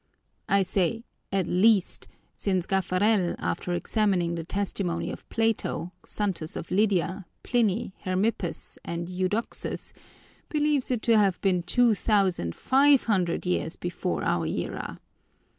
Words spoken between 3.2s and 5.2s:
after examining the testimony